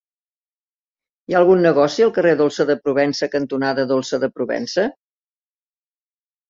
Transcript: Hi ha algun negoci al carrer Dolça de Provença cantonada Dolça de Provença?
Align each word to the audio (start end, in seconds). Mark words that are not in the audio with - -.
Hi 1.31 1.35
ha 1.35 1.37
algun 1.41 1.61
negoci 1.67 2.07
al 2.07 2.13
carrer 2.17 2.33
Dolça 2.41 2.67
de 2.71 2.79
Provença 2.87 3.31
cantonada 3.37 3.87
Dolça 3.95 4.23
de 4.27 4.35
Provença? 4.39 4.89